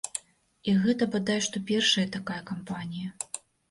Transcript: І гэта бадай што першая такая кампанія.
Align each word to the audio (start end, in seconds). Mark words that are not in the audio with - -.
І 0.71 0.75
гэта 0.85 1.03
бадай 1.17 1.39
што 1.51 1.63
першая 1.71 2.07
такая 2.19 2.43
кампанія. 2.53 3.19